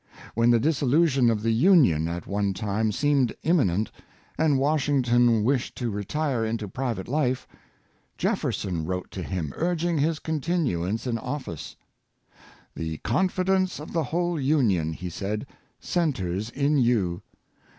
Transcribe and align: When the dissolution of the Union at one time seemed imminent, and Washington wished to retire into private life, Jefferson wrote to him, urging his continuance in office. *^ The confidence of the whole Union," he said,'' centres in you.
When 0.33 0.49
the 0.49 0.59
dissolution 0.59 1.29
of 1.29 1.43
the 1.43 1.51
Union 1.53 2.07
at 2.07 2.25
one 2.25 2.55
time 2.55 2.91
seemed 2.91 3.35
imminent, 3.43 3.91
and 4.35 4.57
Washington 4.57 5.43
wished 5.43 5.75
to 5.75 5.91
retire 5.91 6.43
into 6.43 6.67
private 6.67 7.07
life, 7.07 7.47
Jefferson 8.17 8.83
wrote 8.83 9.11
to 9.11 9.21
him, 9.21 9.53
urging 9.57 9.99
his 9.99 10.17
continuance 10.17 11.05
in 11.05 11.19
office. 11.19 11.75
*^ 12.35 12.35
The 12.73 12.97
confidence 13.03 13.79
of 13.79 13.93
the 13.93 14.05
whole 14.05 14.39
Union," 14.39 14.93
he 14.93 15.11
said,'' 15.11 15.45
centres 15.93 16.49
in 16.49 16.79
you. 16.79 17.21